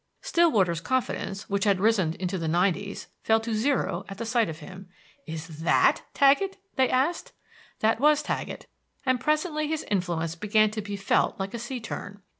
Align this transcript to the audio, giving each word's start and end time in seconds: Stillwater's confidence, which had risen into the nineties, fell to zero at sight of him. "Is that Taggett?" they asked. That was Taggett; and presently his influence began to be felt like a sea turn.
Stillwater's 0.23 0.81
confidence, 0.81 1.47
which 1.47 1.63
had 1.63 1.79
risen 1.79 2.13
into 2.15 2.39
the 2.39 2.47
nineties, 2.47 3.05
fell 3.21 3.39
to 3.41 3.53
zero 3.53 4.03
at 4.09 4.17
sight 4.27 4.49
of 4.49 4.57
him. 4.57 4.89
"Is 5.27 5.59
that 5.61 6.01
Taggett?" 6.15 6.57
they 6.75 6.89
asked. 6.89 7.33
That 7.81 7.99
was 7.99 8.23
Taggett; 8.23 8.65
and 9.05 9.19
presently 9.19 9.67
his 9.67 9.83
influence 9.91 10.33
began 10.33 10.71
to 10.71 10.81
be 10.81 10.95
felt 10.95 11.39
like 11.39 11.53
a 11.53 11.59
sea 11.59 11.79
turn. 11.79 12.19